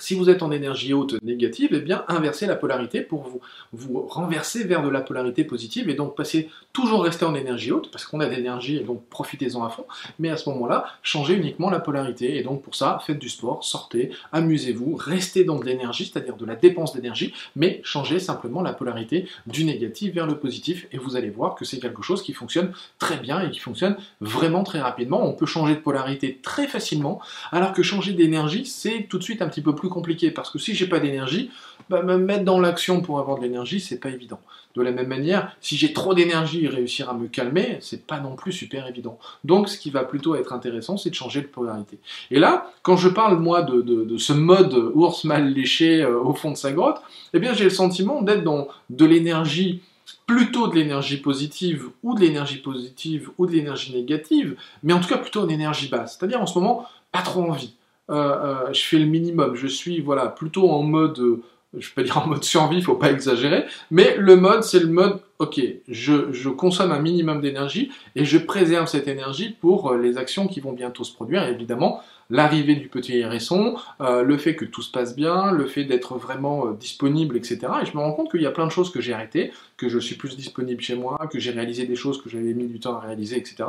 si 0.00 0.14
vous 0.14 0.30
êtes 0.30 0.42
en 0.42 0.50
énergie 0.50 0.92
haute 0.92 1.22
négative, 1.22 1.70
eh 1.72 1.80
bien 1.80 2.04
inversez 2.08 2.46
la 2.46 2.56
polarité 2.56 3.00
pour 3.00 3.22
vous, 3.22 3.40
vous 3.72 4.06
renverser 4.06 4.64
vers 4.64 4.82
de 4.82 4.88
la 4.88 5.00
polarité 5.00 5.44
positive 5.44 5.88
et 5.88 5.94
donc 5.94 6.16
passer 6.16 6.48
toujours 6.72 7.04
rester 7.04 7.24
en 7.24 7.34
énergie 7.34 7.72
haute 7.72 7.90
parce 7.90 8.04
qu'on 8.04 8.20
a 8.20 8.26
de 8.26 8.34
l'énergie 8.34 8.76
et 8.76 8.84
donc 8.84 9.04
profitez-en 9.08 9.64
à 9.64 9.70
fond. 9.70 9.84
Mais 10.18 10.30
à 10.30 10.36
ce 10.36 10.48
moment-là, 10.50 10.86
changez 11.02 11.34
uniquement 11.34 11.70
la 11.70 11.80
polarité 11.80 12.36
et 12.38 12.42
donc 12.42 12.62
pour 12.62 12.74
ça, 12.74 12.98
faites 13.06 13.18
du 13.18 13.28
sport, 13.28 13.64
sortez, 13.64 14.10
amusez-vous, 14.32 14.96
restez 14.96 15.44
dans 15.44 15.58
de 15.58 15.64
l'énergie, 15.64 16.10
c'est-à-dire 16.10 16.36
de 16.36 16.46
la 16.46 16.56
dépense 16.56 16.94
d'énergie, 16.94 17.34
mais 17.54 17.80
changez 17.84 18.18
simplement 18.18 18.62
la 18.62 18.72
polarité 18.72 19.26
du 19.46 19.64
négatif 19.64 20.14
vers 20.14 20.26
le 20.26 20.38
positif 20.38 20.86
et 20.92 20.98
vous 20.98 21.16
allez 21.16 21.30
voir 21.30 21.54
que 21.54 21.64
c'est 21.64 21.78
quelque 21.78 22.02
chose 22.02 22.22
qui 22.22 22.32
fonctionne 22.32 22.72
très 22.98 23.18
bien 23.18 23.40
et 23.40 23.50
qui 23.50 23.58
fonctionne 23.58 23.96
vraiment 24.20 24.64
très 24.64 24.80
rapidement. 24.80 25.22
On 25.22 25.32
peut 25.32 25.46
changer 25.46 25.74
de 25.74 25.80
polarité 25.80 26.38
très 26.42 26.66
facilement 26.66 27.20
alors 27.52 27.72
que 27.72 27.82
changer 27.82 28.12
d'énergie, 28.12 28.64
c'est 28.64 29.06
tout 29.08 29.18
de 29.18 29.22
suite 29.22 29.42
un 29.42 29.48
petit 29.48 29.62
peu 29.62 29.74
plus 29.74 29.89
compliqué 29.90 30.30
parce 30.30 30.50
que 30.50 30.58
si 30.58 30.74
j'ai 30.74 30.86
pas 30.86 31.00
d'énergie, 31.00 31.50
bah, 31.90 32.02
me 32.02 32.16
mettre 32.16 32.44
dans 32.44 32.60
l'action 32.60 33.02
pour 33.02 33.18
avoir 33.18 33.36
de 33.38 33.42
l'énergie, 33.42 33.80
c'est 33.80 33.98
pas 33.98 34.10
évident. 34.10 34.40
De 34.76 34.82
la 34.82 34.92
même 34.92 35.08
manière, 35.08 35.56
si 35.60 35.76
j'ai 35.76 35.92
trop 35.92 36.14
d'énergie 36.14 36.68
réussir 36.68 37.10
à 37.10 37.14
me 37.14 37.26
calmer, 37.26 37.78
c'est 37.80 38.06
pas 38.06 38.20
non 38.20 38.36
plus 38.36 38.52
super 38.52 38.86
évident. 38.86 39.18
Donc, 39.42 39.68
ce 39.68 39.76
qui 39.76 39.90
va 39.90 40.04
plutôt 40.04 40.36
être 40.36 40.52
intéressant, 40.52 40.96
c'est 40.96 41.10
de 41.10 41.14
changer 41.16 41.40
de 41.40 41.48
polarité. 41.48 41.98
Et 42.30 42.38
là, 42.38 42.70
quand 42.82 42.96
je 42.96 43.08
parle 43.08 43.40
moi 43.40 43.62
de, 43.62 44.16
ce 44.16 44.32
mode 44.32 44.74
ours 44.94 45.24
mal 45.24 45.52
léché 45.52 46.02
euh, 46.02 46.20
au 46.20 46.32
fond 46.32 46.52
de 46.52 46.56
sa 46.56 46.70
grotte, 46.70 47.02
eh 47.34 47.40
bien, 47.40 47.52
j'ai 47.52 47.64
le 47.64 47.70
sentiment 47.70 48.22
d'être 48.22 48.44
dans 48.44 48.68
de 48.90 49.04
l'énergie 49.04 49.82
plutôt 50.26 50.68
de 50.68 50.76
l'énergie 50.76 51.16
positive 51.16 51.88
ou 52.04 52.14
de 52.14 52.20
l'énergie 52.20 52.58
positive 52.58 53.30
ou 53.38 53.46
de 53.46 53.52
l'énergie 53.52 53.92
négative, 53.92 54.56
mais 54.84 54.92
en 54.92 55.00
tout 55.00 55.08
cas 55.08 55.18
plutôt 55.18 55.44
une 55.44 55.50
énergie 55.50 55.88
basse. 55.88 56.16
C'est-à-dire 56.16 56.40
en 56.40 56.46
ce 56.46 56.56
moment, 56.58 56.86
pas 57.10 57.22
trop 57.22 57.42
envie. 57.42 57.74
Euh, 58.10 58.14
euh, 58.14 58.72
je 58.72 58.82
fais 58.82 58.98
le 58.98 59.06
minimum, 59.06 59.54
je 59.54 59.68
suis 59.68 60.00
voilà 60.00 60.26
plutôt 60.26 60.70
en 60.70 60.82
mode, 60.82 61.18
euh, 61.20 61.42
je 61.78 61.88
peux 61.94 62.02
dire 62.02 62.18
en 62.18 62.26
mode 62.26 62.42
survie, 62.42 62.82
faut 62.82 62.96
pas 62.96 63.10
exagérer, 63.10 63.66
mais 63.90 64.16
le 64.16 64.36
mode 64.36 64.64
c'est 64.64 64.80
le 64.80 64.88
mode, 64.88 65.20
ok, 65.40 65.60
je, 65.88 66.32
je 66.32 66.48
consomme 66.50 66.92
un 66.92 67.00
minimum 67.00 67.40
d'énergie 67.40 67.90
et 68.14 68.24
je 68.24 68.38
préserve 68.38 68.86
cette 68.86 69.08
énergie 69.08 69.56
pour 69.60 69.94
les 69.94 70.18
actions 70.18 70.46
qui 70.46 70.60
vont 70.60 70.72
bientôt 70.72 71.02
se 71.02 71.12
produire, 71.12 71.44
évidemment 71.48 72.02
l'arrivée 72.30 72.76
du 72.76 72.88
petit 72.88 73.18
hérisson, 73.18 73.76
euh, 74.00 74.22
le 74.22 74.38
fait 74.38 74.54
que 74.54 74.64
tout 74.64 74.82
se 74.82 74.90
passe 74.90 75.16
bien, 75.16 75.50
le 75.50 75.66
fait 75.66 75.84
d'être 75.84 76.14
vraiment 76.14 76.66
euh, 76.66 76.72
disponible, 76.72 77.36
etc. 77.36 77.58
Et 77.82 77.86
je 77.86 77.96
me 77.96 78.00
rends 78.00 78.12
compte 78.12 78.30
qu'il 78.30 78.40
y 78.40 78.46
a 78.46 78.52
plein 78.52 78.66
de 78.66 78.72
choses 78.72 78.90
que 78.90 79.00
j'ai 79.00 79.12
arrêtées, 79.12 79.52
que 79.76 79.88
je 79.88 79.98
suis 79.98 80.14
plus 80.14 80.36
disponible 80.36 80.80
chez 80.80 80.94
moi, 80.94 81.28
que 81.30 81.40
j'ai 81.40 81.50
réalisé 81.50 81.86
des 81.86 81.96
choses 81.96 82.22
que 82.22 82.30
j'avais 82.30 82.54
mis 82.54 82.66
du 82.66 82.78
temps 82.78 82.94
à 82.94 83.00
réaliser, 83.00 83.36
etc. 83.36 83.64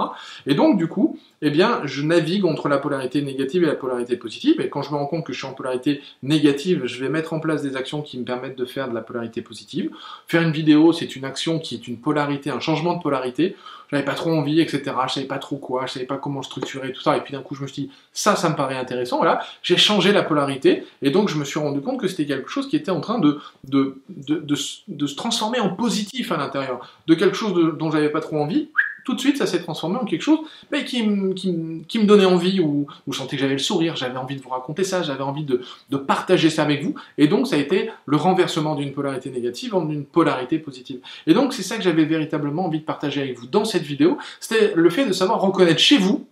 Et 0.46 0.54
donc, 0.54 0.78
du 0.78 0.88
coup, 0.88 1.18
eh 1.42 1.50
bien, 1.50 1.82
je 1.86 2.04
navigue 2.04 2.46
entre 2.46 2.70
la 2.70 2.78
polarité 2.78 3.22
négative 3.22 3.64
et 3.64 3.68
la 3.68 3.76
polarité 3.76 4.16
positive. 4.16 4.62
Et 4.62 4.70
quand 4.70 4.84
je 4.84 4.92
me 4.92 4.96
rends 4.96 5.08
compte 5.08 5.26
que 5.26 5.34
je 5.34 5.40
suis 5.40 5.48
en 5.48 5.54
polarité 5.54 6.02
négative, 6.22 6.86
je 6.86 7.04
vais 7.04 7.10
mettre 7.10 7.34
en 7.34 7.40
place 7.40 7.64
des 7.64 7.76
actions 7.76 8.02
qui 8.04 8.20
me 8.20 8.26
permettent 8.26 8.58
de 8.58 8.66
faire 8.66 8.90
de 8.90 8.94
la 8.94 9.02
polarité 9.02 9.42
positive. 9.42 9.90
Faire 10.28 10.44
une 10.44 10.52
vidéo, 10.52 10.94
c'est 10.94 11.16
une 11.16 11.26
action 11.26 11.60
qui 11.62 11.76
est 11.76 11.88
une 11.88 11.98
polarité, 11.98 12.50
un 12.50 12.60
changement 12.60 12.96
de 12.96 13.02
polarité 13.02 13.56
j'avais 13.92 14.06
pas 14.06 14.14
trop 14.14 14.32
envie, 14.32 14.62
etc. 14.62 14.84
Je 15.08 15.14
savais 15.14 15.26
pas 15.26 15.38
trop 15.38 15.58
quoi, 15.58 15.86
je 15.86 15.94
savais 15.94 16.06
pas 16.06 16.18
comment 16.18 16.42
structurer 16.42 16.94
tout 16.94 17.02
ça. 17.02 17.18
Et 17.18 17.22
puis 17.22 17.34
d'un 17.34 17.42
coup, 17.42 17.56
je 17.56 17.62
me 17.62 17.68
suis 17.68 17.84
dit, 17.84 17.92
ça, 18.14 18.36
ça 18.36 18.50
me 18.50 18.56
paraît 18.56 18.78
intéressant. 18.78 19.18
Voilà, 19.18 19.44
j'ai 19.64 19.78
changé 19.78 20.14
la 20.14 20.24
polarité. 20.24 20.86
Et 21.02 21.12
donc, 21.12 21.28
je 21.30 21.36
me 21.36 21.44
suis 21.44 21.60
rendu 21.60 21.82
compte 21.82 22.00
que 22.00 22.08
c'était 22.08 22.26
quelque 22.26 22.50
chose 22.50 22.70
qui 22.70 22.78
était 22.78 22.92
en 22.92 23.02
train 23.02 23.20
de, 23.20 23.40
de, 23.66 24.02
de, 24.10 24.56
de, 24.88 25.08
se 25.08 25.16
transformer 25.16 25.60
en 25.60 25.70
positif 25.70 26.32
à 26.32 26.38
l'intérieur. 26.38 26.90
De 27.08 27.16
quelque 27.16 27.36
chose 27.36 27.78
dont 27.78 27.92
j'avais 27.92 28.10
pas 28.10 28.22
trop 28.22 28.38
envie 28.38 28.70
tout 29.04 29.14
de 29.14 29.20
suite, 29.20 29.38
ça 29.38 29.46
s'est 29.46 29.62
transformé 29.62 29.98
en 29.98 30.06
quelque 30.06 30.22
chose 30.22 30.40
mais 30.72 30.86
qui, 30.86 31.04
me 31.04 32.06
donnait 32.06 32.26
envie, 32.26 32.60
ou, 32.60 32.88
ou 33.08 33.14
je 33.14 33.18
sentais 33.18 33.36
que 33.36 33.42
j'avais 33.42 33.54
le 33.54 33.60
sourire, 33.60 33.96
j'avais 33.96 34.18
envie 34.18 34.36
de 34.36 34.42
vous 34.42 34.50
raconter 34.50 34.84
ça, 34.84 35.02
j'avais 35.02 35.24
envie 35.24 35.44
de, 35.44 35.62
partager 35.98 36.50
ça 36.50 36.64
avec 36.64 36.84
vous. 36.84 36.96
Et 37.18 37.28
donc, 37.28 37.48
ça 37.48 37.56
a 37.56 37.60
été 37.60 37.90
le 38.06 38.18
renversement 38.18 38.76
d'une 38.76 38.94
polarité 38.94 39.30
négative 39.30 39.76
en 39.76 39.88
une 39.90 40.06
polarité 40.06 40.60
positive. 40.60 41.00
Et 41.28 41.34
donc, 41.34 41.54
c'est 41.54 41.64
ça 41.64 41.78
que 41.78 41.84
j'avais 41.84 42.06
véritablement 42.06 42.66
envie 42.66 42.80
de 42.80 42.86
partager 42.86 43.22
avec 43.22 43.40
vous 43.40 43.48
dans 43.48 43.66
cette 43.66 43.84
vidéo. 43.84 44.18
C'était 44.40 44.74
le 44.76 44.90
fait 44.90 45.06
de 45.06 45.14
savoir 45.14 45.42
reconnaître 45.42 45.80
chez 45.80 45.98
vous 45.98 46.26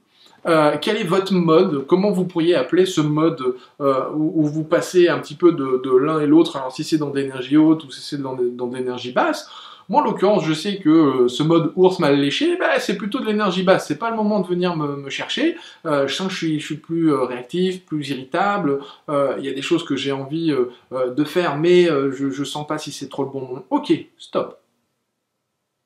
euh, 0.46 0.78
quel 0.80 0.96
est 0.96 1.04
votre 1.04 1.34
mode 1.34 1.86
Comment 1.86 2.12
vous 2.12 2.26
pourriez 2.26 2.56
appeler 2.56 2.86
ce 2.86 3.02
mode 3.02 3.56
euh, 3.82 4.10
où, 4.16 4.44
vous 4.46 4.64
passez 4.64 5.10
un 5.10 5.20
petit 5.20 5.36
peu 5.36 5.52
de, 5.52 5.82
de 5.84 5.96
l'un 5.96 6.22
et 6.22 6.28
l'autre 6.28 6.56
Alors 6.56 6.72
si 6.72 6.86
c'est 6.86 6.98
dans 6.98 7.10
d'énergie 7.10 7.58
haute 7.58 7.84
ou 7.84 7.92
si 7.92 8.02
c'est 8.02 8.22
dans, 8.22 8.38
dans 8.54 8.68
d'énergie 8.68 9.12
basse, 9.12 9.50
moi, 9.90 10.02
en 10.02 10.04
l'occurrence, 10.06 10.46
je 10.46 10.54
sais 10.54 10.78
que 10.78 10.90
euh, 10.90 11.28
ce 11.28 11.42
mode 11.42 11.74
ours 11.76 11.98
mal 11.98 12.20
léché, 12.20 12.56
bah, 12.58 12.80
c'est 12.80 12.96
plutôt 12.96 13.20
de 13.20 13.26
l'énergie 13.26 13.64
basse. 13.64 13.88
C'est 13.88 13.98
pas 13.98 14.12
le 14.12 14.16
moment 14.16 14.40
de 14.40 14.48
venir 14.48 14.78
me, 14.78 15.10
chercher. 15.10 15.58
Euh, 15.88 16.08
je 16.08 16.14
sens 16.14 16.28
que 16.28 16.34
je 16.34 16.60
suis, 16.60 16.78
plus 16.78 17.12
euh, 17.12 17.24
réactif, 17.24 17.84
plus 17.86 18.10
irritable. 18.10 18.82
Il 19.08 19.44
y 19.44 19.50
a 19.50 19.54
des 19.54 19.64
choses 19.64 19.84
que 19.84 19.96
j'ai 19.96 20.12
envie 20.12 20.54
de 20.92 21.24
faire, 21.24 21.58
mais 21.58 21.86
je, 21.86 22.44
sens 22.44 22.68
pas 22.68 22.78
si 22.78 22.92
c'est 22.92 23.10
trop 23.10 23.24
le 23.24 23.30
bon 23.30 23.42
moment. 23.42 23.66
Ok, 23.72 23.92
stop. 24.20 24.60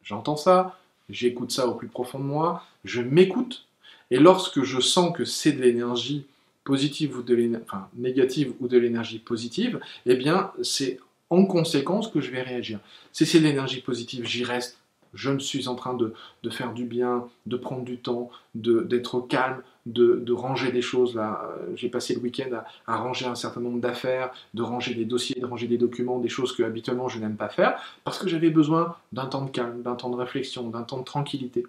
J'entends 0.03 0.35
ça, 0.35 0.77
j'écoute 1.09 1.51
ça 1.51 1.67
au 1.67 1.75
plus 1.75 1.87
profond 1.87 2.19
de 2.19 2.25
moi, 2.25 2.63
je 2.83 3.01
m'écoute, 3.01 3.65
et 4.11 4.19
lorsque 4.19 4.63
je 4.63 4.81
sens 4.81 5.15
que 5.15 5.23
c'est 5.23 5.53
de 5.53 5.61
l'énergie 5.61 6.25
positive 6.65 7.17
ou 7.17 7.21
de 7.21 7.33
l'énergie, 7.33 7.65
négative 7.95 8.53
ou 8.59 8.67
de 8.67 8.77
l'énergie 8.77 9.19
positive, 9.19 9.79
eh 10.05 10.15
bien, 10.15 10.51
c'est 10.61 10.99
en 11.33 11.45
conséquence 11.45 12.07
que 12.07 12.21
je 12.21 12.31
vais 12.31 12.41
réagir. 12.41 12.79
Si 13.11 13.25
c'est 13.25 13.39
l'énergie 13.39 13.81
positive, 13.81 14.25
j'y 14.25 14.43
reste. 14.43 14.77
Je 15.13 15.29
me 15.29 15.37
suis 15.37 15.67
en 15.67 15.75
train 15.75 15.93
de, 15.93 16.13
faire 16.49 16.73
du 16.73 16.85
bien, 16.85 17.27
de 17.45 17.55
prendre 17.55 17.83
du 17.83 17.97
temps, 17.97 18.31
d'être 18.55 19.21
calme, 19.21 19.61
de, 19.85 20.31
ranger 20.31 20.71
des 20.71 20.81
choses. 20.81 21.13
Là, 21.13 21.51
j'ai 21.75 21.87
passé 21.87 22.15
le 22.15 22.21
week-end 22.21 22.49
à, 22.87 22.97
ranger 22.97 23.27
un 23.27 23.35
certain 23.35 23.61
nombre 23.61 23.79
d'affaires, 23.79 24.31
de 24.55 24.63
ranger 24.63 24.95
des 24.95 25.05
dossiers, 25.05 25.39
de 25.39 25.45
ranger 25.45 25.67
des 25.67 25.77
documents, 25.77 26.19
des 26.19 26.29
choses 26.29 26.55
que 26.55 26.63
habituellement 26.63 27.09
je 27.09 27.19
n'aime 27.19 27.35
pas 27.35 27.49
faire, 27.49 27.79
parce 28.03 28.17
que 28.17 28.27
j'avais 28.27 28.49
besoin 28.49 28.95
d'un 29.11 29.27
temps 29.27 29.45
de 29.45 29.51
calme, 29.51 29.83
d'un 29.83 29.95
temps 29.95 30.09
de 30.09 30.15
réflexion, 30.15 30.69
d'un 30.69 30.81
temps 30.81 30.97
de 30.97 31.05
tranquillité. 31.05 31.63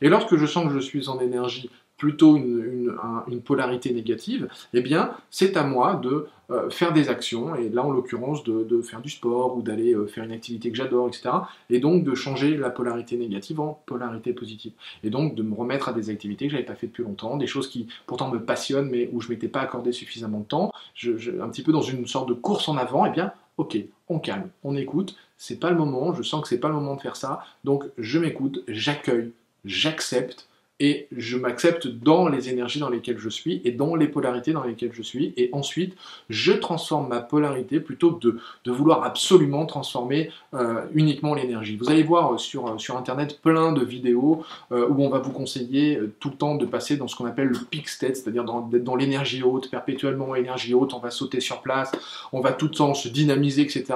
Et 0.00 0.08
lorsque 0.08 0.36
je 0.36 0.46
sens 0.46 0.66
que 0.66 0.74
je 0.74 0.80
suis 0.80 1.08
en 1.08 1.20
énergie 1.20 1.70
plutôt 1.98 2.36
une, 2.36 2.96
polarité 3.44 3.92
négative, 3.92 4.48
eh 4.72 4.80
bien, 4.80 5.10
c'est 5.30 5.56
à 5.56 5.64
moi 5.64 5.94
de 5.94 6.26
euh, 6.50 6.70
faire 6.70 6.92
des 6.92 7.08
actions, 7.10 7.54
et 7.54 7.68
là, 7.68 7.84
en 7.84 7.90
l'occurrence, 7.90 8.44
de, 8.44 8.80
faire 8.82 9.00
du 9.00 9.10
sport 9.10 9.56
ou 9.56 9.62
d'aller 9.62 9.94
euh, 9.94 10.06
faire 10.06 10.24
une 10.24 10.32
activité 10.32 10.70
que 10.70 10.76
j'adore, 10.76 11.08
etc. 11.08 11.30
Et 11.70 11.80
donc, 11.80 12.04
de 12.04 12.14
changer 12.14 12.56
la 12.56 12.70
polarité 12.70 13.16
négative 13.16 13.60
en 13.60 13.82
polarité 13.84 14.32
positive. 14.32 14.72
Et 15.02 15.10
donc, 15.10 15.34
de 15.34 15.42
me 15.42 15.54
remettre 15.54 15.88
à 15.88 15.92
des 15.92 16.08
activités 16.08 16.46
que 16.46 16.52
j'avais 16.52 16.64
pas 16.64 16.74
fait 16.74 16.86
depuis 16.86 17.02
longtemps, 17.02 17.36
des 17.36 17.46
choses 17.46 17.68
qui 17.68 17.88
pourtant 18.06 18.30
me 18.30 18.38
passionnent, 18.38 18.88
mais 18.88 19.10
où 19.12 19.20
je 19.20 19.28
m'étais 19.28 19.48
pas 19.48 19.60
accordé 19.60 19.92
suffisamment 19.92 20.40
de 20.40 20.46
temps, 20.46 20.72
un 21.04 21.48
petit 21.48 21.62
peu 21.62 21.72
dans 21.72 21.82
une 21.82 22.06
sorte 22.06 22.28
de 22.28 22.34
course 22.34 22.68
en 22.68 22.76
avant, 22.76 23.04
eh 23.04 23.10
bien, 23.10 23.32
ok, 23.58 23.76
on 24.08 24.18
calme, 24.20 24.48
on 24.62 24.76
écoute, 24.76 25.16
c'est 25.36 25.60
pas 25.60 25.70
le 25.70 25.76
moment, 25.76 26.14
je 26.14 26.22
sens 26.22 26.42
que 26.42 26.48
c'est 26.48 26.58
pas 26.58 26.68
le 26.68 26.74
moment 26.74 26.94
de 26.94 27.00
faire 27.00 27.16
ça, 27.16 27.42
donc 27.64 27.84
je 27.98 28.18
m'écoute, 28.18 28.62
j'accueille, 28.68 29.32
j'accepte, 29.64 30.48
et 30.80 31.08
je 31.16 31.36
m'accepte 31.36 31.88
dans 31.88 32.28
les 32.28 32.50
énergies 32.50 32.78
dans 32.78 32.88
lesquelles 32.88 33.18
je 33.18 33.28
suis 33.28 33.60
et 33.64 33.72
dans 33.72 33.96
les 33.96 34.06
polarités 34.06 34.52
dans 34.52 34.62
lesquelles 34.62 34.92
je 34.92 35.02
suis. 35.02 35.34
Et 35.36 35.50
ensuite, 35.52 35.96
je 36.28 36.52
transforme 36.52 37.08
ma 37.08 37.20
polarité 37.20 37.80
plutôt 37.80 38.12
que 38.12 38.38
de, 38.64 38.70
vouloir 38.70 39.02
absolument 39.02 39.66
transformer 39.66 40.30
euh, 40.54 40.82
uniquement 40.94 41.34
l'énergie. 41.34 41.76
Vous 41.76 41.90
allez 41.90 42.02
voir 42.02 42.38
sur, 42.38 42.80
sur 42.80 42.96
Internet 42.96 43.40
plein 43.42 43.72
de 43.72 43.84
vidéos 43.84 44.44
euh, 44.70 44.86
où 44.88 45.02
on 45.02 45.08
va 45.08 45.18
vous 45.18 45.32
conseiller 45.32 45.96
euh, 45.96 46.14
tout 46.20 46.30
le 46.30 46.36
temps 46.36 46.54
de 46.54 46.66
passer 46.66 46.96
dans 46.96 47.08
ce 47.08 47.16
qu'on 47.16 47.26
appelle 47.26 47.48
le 47.48 47.58
peak 47.58 47.88
state, 47.88 48.16
c'est-à-dire 48.16 48.44
d'être 48.44 48.84
dans, 48.84 48.94
l'énergie 48.94 49.42
haute, 49.42 49.70
perpétuellement 49.70 50.34
énergie 50.34 50.74
haute, 50.74 50.94
on 50.94 51.00
va 51.00 51.10
sauter 51.10 51.40
sur 51.40 51.60
place, 51.62 51.90
on 52.32 52.40
va 52.40 52.52
tout 52.52 52.66
le 52.66 52.72
temps 52.72 52.94
se 52.94 53.08
dynamiser, 53.08 53.62
etc. 53.62 53.94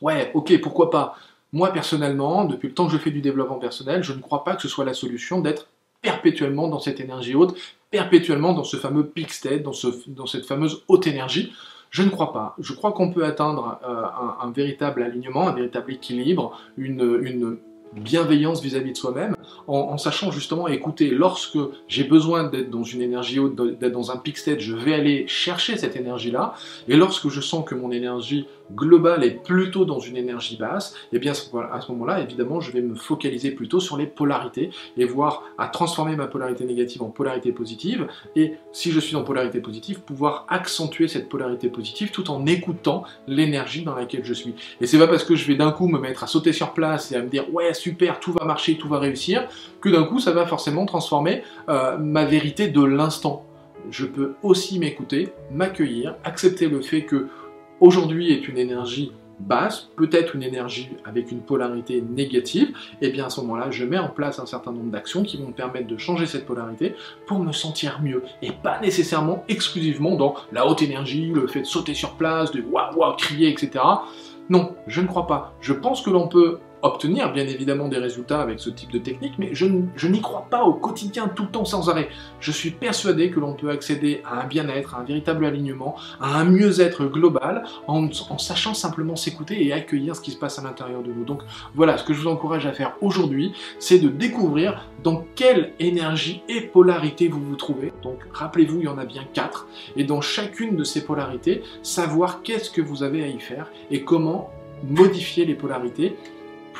Ouais, 0.00 0.30
ok, 0.34 0.58
pourquoi 0.60 0.90
pas 0.90 1.16
moi, 1.52 1.72
personnellement, 1.72 2.44
depuis 2.44 2.68
le 2.68 2.74
temps 2.74 2.86
que 2.86 2.92
je 2.92 2.98
fais 2.98 3.10
du 3.10 3.20
développement 3.20 3.58
personnel, 3.58 4.02
je 4.02 4.12
ne 4.12 4.20
crois 4.20 4.44
pas 4.44 4.54
que 4.54 4.62
ce 4.62 4.68
soit 4.68 4.84
la 4.84 4.94
solution 4.94 5.40
d'être 5.40 5.68
perpétuellement 6.02 6.68
dans 6.68 6.78
cette 6.78 7.00
énergie 7.00 7.34
haute, 7.34 7.56
perpétuellement 7.90 8.52
dans 8.52 8.64
ce 8.64 8.76
fameux 8.76 9.06
peak 9.06 9.32
state, 9.32 9.62
dans, 9.62 9.72
ce, 9.72 9.88
dans 10.08 10.26
cette 10.26 10.46
fameuse 10.46 10.84
haute 10.88 11.06
énergie. 11.06 11.52
Je 11.90 12.02
ne 12.02 12.08
crois 12.08 12.32
pas. 12.32 12.54
Je 12.60 12.72
crois 12.72 12.92
qu'on 12.92 13.12
peut 13.12 13.24
atteindre 13.24 13.80
euh, 13.86 14.44
un, 14.46 14.50
véritable 14.52 15.02
alignement, 15.02 15.48
un 15.48 15.52
véritable 15.52 15.92
équilibre, 15.92 16.56
une, 16.76 17.20
une 17.22 17.58
bienveillance 17.92 18.62
vis-à-vis 18.62 18.92
de 18.92 18.96
soi-même, 18.96 19.34
en, 19.66 19.98
sachant 19.98 20.30
justement 20.30 20.68
écouter, 20.68 21.10
lorsque 21.10 21.58
j'ai 21.86 22.04
besoin 22.04 22.44
d'être 22.44 22.70
dans 22.70 22.82
une 22.82 23.02
énergie 23.02 23.38
haute, 23.38 23.54
d'être 23.54 23.92
dans 23.92 24.10
un 24.10 24.16
peak 24.16 24.38
state, 24.38 24.60
je 24.60 24.74
vais 24.74 24.94
aller 24.94 25.26
chercher 25.28 25.76
cette 25.76 25.96
énergie-là, 25.96 26.54
et 26.88 26.96
lorsque 26.96 27.28
je 27.28 27.40
sens 27.40 27.64
que 27.64 27.74
mon 27.74 27.90
énergie 27.92 28.46
globale 28.74 29.24
est 29.24 29.42
plutôt 29.42 29.84
dans 29.84 29.98
une 29.98 30.16
énergie 30.16 30.56
basse, 30.56 30.94
et 31.12 31.16
eh 31.16 31.18
bien 31.18 31.32
à 31.32 31.80
ce 31.80 31.92
moment-là, 31.92 32.20
évidemment, 32.20 32.60
je 32.60 32.72
vais 32.72 32.82
me 32.82 32.94
focaliser 32.94 33.50
plutôt 33.50 33.80
sur 33.80 33.96
les 33.96 34.06
polarités, 34.06 34.70
et 34.96 35.04
voir 35.04 35.44
à 35.58 35.68
transformer 35.68 36.16
ma 36.16 36.26
polarité 36.26 36.64
négative 36.64 37.02
en 37.02 37.10
polarité 37.10 37.52
positive, 37.52 38.08
et 38.36 38.54
si 38.72 38.90
je 38.90 39.00
suis 39.00 39.16
en 39.16 39.22
polarité 39.22 39.60
positive, 39.60 40.00
pouvoir 40.00 40.46
accentuer 40.48 41.08
cette 41.08 41.28
polarité 41.28 41.68
positive 41.68 42.10
tout 42.10 42.30
en 42.30 42.46
écoutant 42.46 43.04
l'énergie 43.26 43.82
dans 43.82 43.94
laquelle 43.94 44.24
je 44.24 44.34
suis. 44.34 44.54
Et 44.80 44.86
c'est 44.86 44.98
pas 44.98 45.06
parce 45.06 45.24
que 45.24 45.34
je 45.34 45.46
vais 45.46 45.56
d'un 45.56 45.72
coup 45.72 45.88
me 45.88 45.98
mettre 45.98 46.24
à 46.24 46.26
sauter 46.26 46.52
sur 46.52 46.72
place 46.72 47.12
et 47.12 47.16
à 47.16 47.22
me 47.22 47.28
dire 47.28 47.52
ouais 47.52 47.74
super, 47.74 48.20
tout 48.20 48.32
va 48.32 48.44
marcher, 48.44 48.76
tout 48.76 48.88
va 48.88 48.98
réussir, 48.98 49.39
que 49.80 49.88
d'un 49.88 50.04
coup 50.04 50.18
ça 50.18 50.32
va 50.32 50.46
forcément 50.46 50.86
transformer 50.86 51.42
euh, 51.68 51.96
ma 51.98 52.24
vérité 52.24 52.68
de 52.68 52.82
l'instant. 52.82 53.44
Je 53.90 54.06
peux 54.06 54.34
aussi 54.42 54.78
m'écouter, 54.78 55.32
m'accueillir, 55.50 56.16
accepter 56.24 56.68
le 56.68 56.80
fait 56.80 57.02
que 57.02 57.28
aujourd'hui 57.80 58.32
est 58.32 58.46
une 58.46 58.58
énergie 58.58 59.12
basse, 59.40 59.88
peut-être 59.96 60.36
une 60.36 60.42
énergie 60.42 60.90
avec 61.04 61.32
une 61.32 61.40
polarité 61.40 62.02
négative, 62.02 62.76
et 63.00 63.10
bien 63.10 63.26
à 63.26 63.30
ce 63.30 63.40
moment-là, 63.40 63.70
je 63.70 63.84
mets 63.84 63.98
en 63.98 64.08
place 64.08 64.38
un 64.38 64.46
certain 64.46 64.72
nombre 64.72 64.90
d'actions 64.90 65.22
qui 65.22 65.38
vont 65.38 65.48
me 65.48 65.52
permettre 65.52 65.86
de 65.86 65.96
changer 65.96 66.26
cette 66.26 66.46
polarité 66.46 66.94
pour 67.26 67.38
me 67.38 67.52
sentir 67.52 68.00
mieux, 68.02 68.22
et 68.42 68.52
pas 68.52 68.80
nécessairement 68.80 69.44
exclusivement 69.48 70.16
dans 70.16 70.34
la 70.52 70.66
haute 70.66 70.82
énergie, 70.82 71.32
le 71.34 71.46
fait 71.46 71.60
de 71.60 71.66
sauter 71.66 71.94
sur 71.94 72.16
place, 72.16 72.52
de 72.52 72.62
waouh 72.62 72.96
waouh, 72.96 73.16
crier, 73.16 73.48
etc. 73.50 73.82
Non, 74.48 74.74
je 74.86 75.00
ne 75.00 75.06
crois 75.06 75.26
pas. 75.26 75.54
Je 75.60 75.72
pense 75.72 76.02
que 76.02 76.10
l'on 76.10 76.28
peut 76.28 76.58
obtenir 76.82 77.32
bien 77.32 77.46
évidemment 77.46 77.88
des 77.88 77.98
résultats 77.98 78.40
avec 78.40 78.60
ce 78.60 78.70
type 78.70 78.90
de 78.90 78.98
technique, 78.98 79.34
mais 79.38 79.50
je, 79.52 79.66
n'y 79.66 80.20
crois 80.20 80.46
pas 80.50 80.64
au 80.64 80.74
quotidien, 80.74 81.28
tout 81.28 81.44
le 81.44 81.50
temps, 81.50 81.64
sans 81.64 81.88
arrêt. 81.88 82.08
Je 82.40 82.52
suis 82.52 82.70
persuadé 82.70 83.30
que 83.30 83.40
l'on 83.40 83.54
peut 83.54 83.70
accéder 83.70 84.22
à 84.24 84.42
un 84.42 84.46
bien-être, 84.46 84.94
à 84.94 85.00
un 85.00 85.04
véritable 85.04 85.44
alignement, 85.44 85.96
à 86.20 86.38
un 86.38 86.44
mieux-être 86.44 87.04
global, 87.06 87.64
en, 87.86 88.10
sachant 88.38 88.74
simplement 88.74 89.16
s'écouter 89.16 89.64
et 89.64 89.72
accueillir 89.72 90.16
ce 90.16 90.20
qui 90.20 90.30
se 90.30 90.38
passe 90.38 90.58
à 90.58 90.62
l'intérieur 90.62 91.02
de 91.02 91.12
nous. 91.12 91.24
Donc 91.24 91.42
voilà, 91.74 91.98
ce 91.98 92.04
que 92.04 92.14
je 92.14 92.20
vous 92.20 92.28
encourage 92.28 92.66
à 92.66 92.72
faire 92.72 92.94
aujourd'hui, 93.00 93.52
c'est 93.78 93.98
de 93.98 94.08
découvrir 94.08 94.88
dans 95.02 95.24
quelle 95.34 95.72
énergie 95.78 96.42
et 96.48 96.60
polarité 96.60 97.28
vous 97.28 97.42
vous 97.42 97.56
trouvez. 97.56 97.92
Donc 98.02 98.18
rappelez-vous, 98.32 98.78
il 98.80 98.84
y 98.84 98.88
en 98.88 98.98
a 98.98 99.04
bien 99.04 99.24
quatre, 99.32 99.66
et 99.96 100.04
dans 100.04 100.20
chacune 100.20 100.76
de 100.76 100.84
ces 100.84 101.04
polarités, 101.04 101.62
savoir 101.82 102.42
qu'est-ce 102.42 102.70
que 102.70 102.80
vous 102.80 103.02
avez 103.02 103.22
à 103.22 103.28
y 103.28 103.38
faire 103.38 103.70
et 103.90 104.02
comment 104.02 104.50
modifier 104.88 105.44
les 105.44 105.54
polarités 105.54 106.16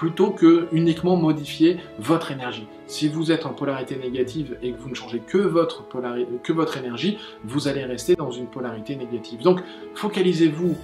plutôt 0.01 0.31
que 0.31 0.67
uniquement 0.73 1.15
modifier 1.15 1.77
votre 1.99 2.33
énergie. 2.33 2.67
Si 2.87 3.07
vous 3.07 3.33
êtes 3.33 3.45
en 3.45 3.51
polarité 3.51 3.97
négative 3.97 4.57
et 4.63 4.73
que 4.73 4.81
vous 4.81 4.89
ne 4.89 4.95
changez 4.95 5.19
que 5.19 5.37
votre, 5.37 5.85
que 6.43 6.53
votre 6.55 6.79
énergie, 6.79 7.19
vous 7.45 7.69
allez 7.69 7.85
rester 7.85 8.15
dans 8.15 8.31
une 8.31 8.47
polarité 8.47 8.97
négative. 8.97 9.43
Donc 9.43 9.61
focalisez-vous 9.95 10.75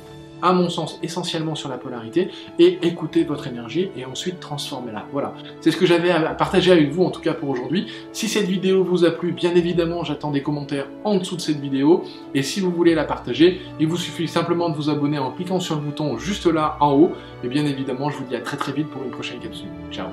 à 0.43 0.53
mon 0.53 0.69
sens, 0.69 0.99
essentiellement 1.03 1.55
sur 1.55 1.69
la 1.69 1.79
polarité, 1.79 2.31
et 2.59 2.79
écoutez 2.83 3.25
votre 3.25 3.47
énergie 3.47 3.91
et 3.97 4.05
ensuite 4.05 4.41
transformez-la. 4.41 5.07
Voilà, 5.13 5.35
c'est 5.61 5.71
ce 5.71 5.77
que 5.77 5.87
j'avais 5.87 6.11
à 6.11 6.35
partager 6.35 6.73
avec 6.73 6.91
vous, 6.91 7.05
en 7.05 7.11
tout 7.11 7.21
cas 7.21 7.35
pour 7.35 7.49
aujourd'hui. 7.49 7.87
Si 8.13 8.29
cette 8.29 8.47
vidéo 8.47 8.85
vous 8.85 9.05
a 9.05 9.11
plu, 9.11 9.33
bien 9.33 9.55
évidemment, 9.55 10.05
j'attends 10.05 10.31
des 10.31 10.43
commentaires 10.43 10.87
en 11.05 11.17
dessous 11.17 11.37
de 11.37 11.41
cette 11.41 11.61
vidéo, 11.61 12.05
et 12.35 12.43
si 12.43 12.61
vous 12.61 12.71
voulez 12.71 12.95
la 12.95 13.05
partager, 13.05 13.61
il 13.81 13.87
vous 13.87 13.97
suffit 13.97 14.29
simplement 14.29 14.69
de 14.69 14.77
vous 14.77 14.91
abonner 14.91 15.19
en 15.19 15.31
cliquant 15.31 15.61
sur 15.61 15.77
le 15.77 15.81
bouton 15.81 16.19
juste 16.19 16.47
là, 16.47 16.77
en 16.81 16.93
haut, 16.93 17.13
et 17.45 17.49
bien 17.49 17.65
évidemment, 17.65 18.11
je 18.11 18.19
vous 18.19 18.25
dis 18.25 18.37
à 18.37 18.41
très 18.41 18.57
très 18.57 18.73
vite 18.73 18.89
pour 18.89 19.03
une 19.03 19.11
prochaine 19.11 19.39
capsule. 19.39 19.69
Ciao 19.91 20.09